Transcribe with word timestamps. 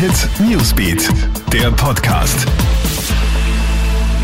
Hit 0.00 0.30
Newsbeat, 0.40 1.10
der 1.52 1.70
Podcast. 1.72 2.46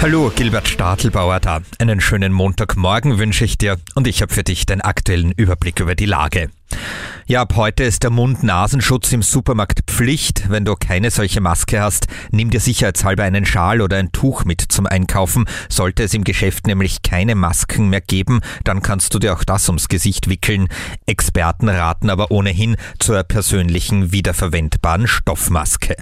Hallo, 0.00 0.32
Gilbert 0.34 0.66
Stadelbauer 0.66 1.38
da. 1.38 1.60
Einen 1.78 2.00
schönen 2.00 2.32
Montagmorgen 2.32 3.18
wünsche 3.18 3.44
ich 3.44 3.58
dir 3.58 3.76
und 3.94 4.06
ich 4.06 4.22
habe 4.22 4.32
für 4.32 4.42
dich 4.42 4.64
den 4.64 4.80
aktuellen 4.80 5.32
Überblick 5.32 5.80
über 5.80 5.94
die 5.94 6.06
Lage. 6.06 6.48
Ja, 7.28 7.42
ab 7.42 7.54
heute 7.56 7.82
ist 7.82 8.04
der 8.04 8.10
Mund-Nasenschutz 8.10 9.10
im 9.10 9.20
Supermarkt 9.20 9.80
Pflicht. 9.88 10.48
Wenn 10.48 10.64
du 10.64 10.76
keine 10.76 11.10
solche 11.10 11.40
Maske 11.40 11.80
hast, 11.80 12.06
nimm 12.30 12.50
dir 12.50 12.60
sicherheitshalber 12.60 13.24
einen 13.24 13.44
Schal 13.44 13.80
oder 13.80 13.96
ein 13.96 14.12
Tuch 14.12 14.44
mit 14.44 14.60
zum 14.60 14.86
Einkaufen. 14.86 15.44
Sollte 15.68 16.04
es 16.04 16.14
im 16.14 16.22
Geschäft 16.22 16.68
nämlich 16.68 17.02
keine 17.02 17.34
Masken 17.34 17.88
mehr 17.88 18.00
geben, 18.00 18.42
dann 18.62 18.80
kannst 18.80 19.12
du 19.12 19.18
dir 19.18 19.34
auch 19.34 19.42
das 19.42 19.68
ums 19.68 19.88
Gesicht 19.88 20.28
wickeln. 20.28 20.68
Experten 21.06 21.68
raten 21.68 22.10
aber 22.10 22.30
ohnehin 22.30 22.76
zur 23.00 23.24
persönlichen 23.24 24.12
wiederverwendbaren 24.12 25.08
Stoffmaske. 25.08 25.96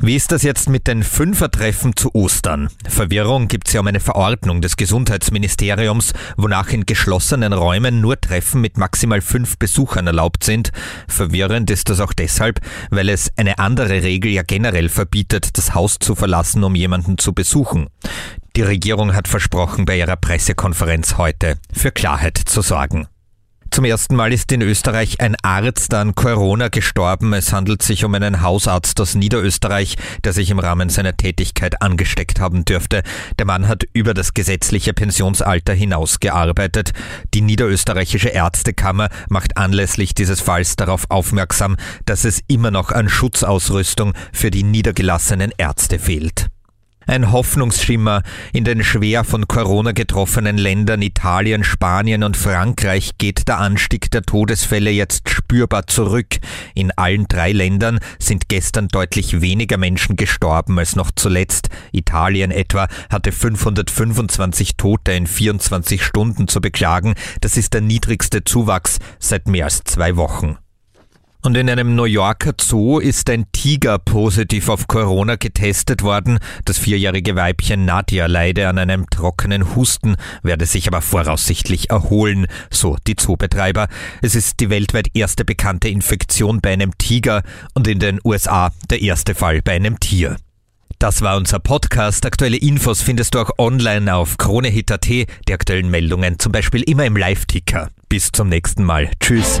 Wie 0.00 0.14
ist 0.14 0.30
das 0.30 0.44
jetzt 0.44 0.68
mit 0.68 0.86
den 0.86 1.02
Fünfertreffen 1.02 1.96
zu 1.96 2.14
Ostern? 2.14 2.68
Verwirrung 2.88 3.48
gibt 3.48 3.66
es 3.66 3.74
ja 3.74 3.80
um 3.80 3.86
eine 3.88 3.98
Verordnung 3.98 4.60
des 4.60 4.76
Gesundheitsministeriums, 4.76 6.12
wonach 6.36 6.70
in 6.70 6.86
geschlossenen 6.86 7.52
Räumen 7.52 8.00
nur 8.00 8.20
Treffen 8.20 8.60
mit 8.60 8.78
maximal 8.78 9.20
fünf 9.20 9.58
Besuchern 9.58 10.06
erlaubt 10.06 10.44
sind. 10.44 10.70
Verwirrend 11.08 11.70
ist 11.70 11.90
das 11.90 11.98
auch 11.98 12.12
deshalb, 12.12 12.60
weil 12.90 13.08
es 13.08 13.30
eine 13.36 13.58
andere 13.58 14.02
Regel 14.02 14.30
ja 14.30 14.42
generell 14.42 14.88
verbietet, 14.88 15.58
das 15.58 15.74
Haus 15.74 15.98
zu 15.98 16.14
verlassen, 16.14 16.62
um 16.62 16.76
jemanden 16.76 17.18
zu 17.18 17.32
besuchen. 17.32 17.88
Die 18.54 18.62
Regierung 18.62 19.14
hat 19.14 19.26
versprochen, 19.26 19.84
bei 19.84 19.98
ihrer 19.98 20.16
Pressekonferenz 20.16 21.18
heute 21.18 21.58
für 21.72 21.90
Klarheit 21.90 22.38
zu 22.38 22.62
sorgen. 22.62 23.08
Zum 23.70 23.84
ersten 23.84 24.16
Mal 24.16 24.32
ist 24.32 24.50
in 24.50 24.62
Österreich 24.62 25.20
ein 25.20 25.36
Arzt 25.42 25.92
an 25.94 26.14
Corona 26.14 26.68
gestorben. 26.68 27.32
Es 27.32 27.52
handelt 27.52 27.82
sich 27.82 28.04
um 28.04 28.14
einen 28.14 28.40
Hausarzt 28.40 29.00
aus 29.00 29.14
Niederösterreich, 29.14 29.96
der 30.24 30.32
sich 30.32 30.50
im 30.50 30.58
Rahmen 30.58 30.88
seiner 30.88 31.16
Tätigkeit 31.16 31.82
angesteckt 31.82 32.40
haben 32.40 32.64
dürfte. 32.64 33.02
Der 33.38 33.46
Mann 33.46 33.68
hat 33.68 33.84
über 33.92 34.14
das 34.14 34.34
gesetzliche 34.34 34.94
Pensionsalter 34.94 35.74
hinaus 35.74 36.20
gearbeitet. 36.20 36.92
Die 37.34 37.42
Niederösterreichische 37.42 38.28
Ärztekammer 38.28 39.08
macht 39.28 39.56
anlässlich 39.56 40.14
dieses 40.14 40.40
Falls 40.40 40.76
darauf 40.76 41.04
aufmerksam, 41.10 41.76
dass 42.06 42.24
es 42.24 42.40
immer 42.48 42.70
noch 42.70 42.90
an 42.90 43.08
Schutzausrüstung 43.08 44.14
für 44.32 44.50
die 44.50 44.62
niedergelassenen 44.62 45.52
Ärzte 45.56 45.98
fehlt. 45.98 46.37
Ein 47.18 47.32
Hoffnungsschimmer 47.32 48.22
in 48.52 48.62
den 48.62 48.84
schwer 48.84 49.24
von 49.24 49.48
Corona 49.48 49.90
getroffenen 49.90 50.56
Ländern 50.56 51.02
Italien, 51.02 51.64
Spanien 51.64 52.22
und 52.22 52.36
Frankreich 52.36 53.18
geht 53.18 53.48
der 53.48 53.58
Anstieg 53.58 54.08
der 54.12 54.22
Todesfälle 54.22 54.90
jetzt 54.90 55.28
spürbar 55.28 55.88
zurück. 55.88 56.36
In 56.76 56.92
allen 56.92 57.26
drei 57.26 57.50
Ländern 57.50 57.98
sind 58.20 58.48
gestern 58.48 58.86
deutlich 58.86 59.40
weniger 59.40 59.78
Menschen 59.78 60.14
gestorben 60.14 60.78
als 60.78 60.94
noch 60.94 61.10
zuletzt. 61.10 61.70
Italien 61.90 62.52
etwa 62.52 62.86
hatte 63.10 63.32
525 63.32 64.76
Tote 64.76 65.10
in 65.10 65.26
24 65.26 66.04
Stunden 66.04 66.46
zu 66.46 66.60
beklagen. 66.60 67.14
Das 67.40 67.56
ist 67.56 67.74
der 67.74 67.80
niedrigste 67.80 68.44
Zuwachs 68.44 69.00
seit 69.18 69.48
mehr 69.48 69.64
als 69.64 69.82
zwei 69.82 70.14
Wochen. 70.14 70.56
Und 71.42 71.56
in 71.56 71.70
einem 71.70 71.94
New 71.94 72.04
Yorker 72.04 72.52
Zoo 72.60 72.98
ist 72.98 73.30
ein 73.30 73.46
Tiger 73.52 73.98
positiv 73.98 74.68
auf 74.68 74.88
Corona 74.88 75.36
getestet 75.36 76.02
worden. 76.02 76.40
Das 76.64 76.78
vierjährige 76.78 77.36
Weibchen 77.36 77.84
Nadia 77.84 78.26
leide 78.26 78.68
an 78.68 78.78
einem 78.78 79.08
trockenen 79.08 79.76
Husten, 79.76 80.16
werde 80.42 80.66
sich 80.66 80.88
aber 80.88 81.00
voraussichtlich 81.00 81.90
erholen, 81.90 82.46
so 82.70 82.96
die 83.06 83.14
Zoobetreiber. 83.16 83.88
Es 84.20 84.34
ist 84.34 84.58
die 84.60 84.68
weltweit 84.68 85.08
erste 85.14 85.44
bekannte 85.44 85.88
Infektion 85.88 86.60
bei 86.60 86.72
einem 86.72 86.98
Tiger 86.98 87.42
und 87.72 87.86
in 87.86 88.00
den 88.00 88.20
USA 88.24 88.72
der 88.90 89.00
erste 89.00 89.34
Fall 89.34 89.62
bei 89.62 89.76
einem 89.76 90.00
Tier. 90.00 90.36
Das 90.98 91.22
war 91.22 91.36
unser 91.36 91.60
Podcast. 91.60 92.26
Aktuelle 92.26 92.56
Infos 92.56 93.00
findest 93.00 93.34
du 93.34 93.38
auch 93.38 93.50
online 93.58 94.12
auf 94.12 94.36
KroneHit.at, 94.36 95.06
die 95.06 95.26
aktuellen 95.52 95.90
Meldungen 95.90 96.40
zum 96.40 96.50
Beispiel 96.50 96.82
immer 96.82 97.04
im 97.04 97.16
Live-Ticker. 97.16 97.90
Bis 98.08 98.32
zum 98.32 98.48
nächsten 98.48 98.82
Mal. 98.82 99.08
Tschüss. 99.20 99.60